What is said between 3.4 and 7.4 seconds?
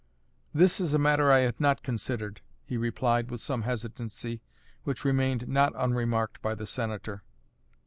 hesitancy, which remained not unremarked by the Senator.